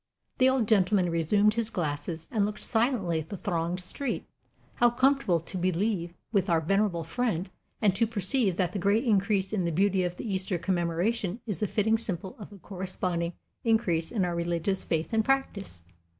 [0.39, 4.25] The old gentleman resumed his glasses, and looked silently at the thronged street.
[4.77, 7.51] How comfortable to believe with our venerable friend,
[7.83, 11.59] and to perceive that the great increase in the beauty of the Easter commemoration is
[11.59, 13.33] the fitting symbol of the corresponding
[13.63, 15.83] increase in our religious faith and practice!